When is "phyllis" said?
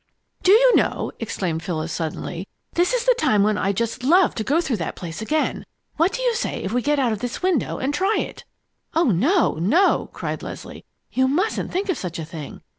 1.61-1.93